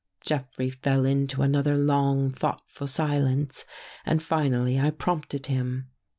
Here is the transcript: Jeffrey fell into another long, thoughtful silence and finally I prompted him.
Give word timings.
Jeffrey 0.25 0.71
fell 0.71 1.05
into 1.05 1.43
another 1.43 1.77
long, 1.77 2.31
thoughtful 2.31 2.87
silence 2.87 3.65
and 4.03 4.23
finally 4.23 4.79
I 4.79 4.89
prompted 4.89 5.45
him. 5.45 5.91